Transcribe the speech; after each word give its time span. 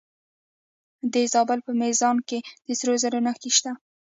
د 1.13 1.15
زابل 1.33 1.59
په 1.67 1.71
میزانه 1.81 2.21
کې 2.29 2.39
د 2.65 2.67
سرو 2.79 2.93
زرو 3.01 3.19
نښې 3.25 3.51
شته. 3.57 3.71